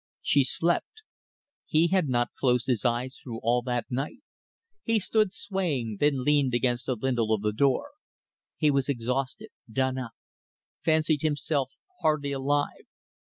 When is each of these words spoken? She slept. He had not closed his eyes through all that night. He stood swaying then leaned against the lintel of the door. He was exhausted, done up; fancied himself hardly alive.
She 0.23 0.43
slept. 0.43 1.03
He 1.67 1.89
had 1.89 2.09
not 2.09 2.31
closed 2.39 2.65
his 2.65 2.83
eyes 2.83 3.17
through 3.21 3.39
all 3.43 3.61
that 3.61 3.85
night. 3.91 4.21
He 4.83 4.97
stood 4.97 5.31
swaying 5.31 5.97
then 5.99 6.23
leaned 6.23 6.55
against 6.55 6.87
the 6.87 6.95
lintel 6.95 7.31
of 7.31 7.43
the 7.43 7.53
door. 7.53 7.91
He 8.57 8.71
was 8.71 8.89
exhausted, 8.89 9.49
done 9.71 9.99
up; 9.99 10.13
fancied 10.83 11.21
himself 11.21 11.75
hardly 12.01 12.31
alive. 12.31 12.87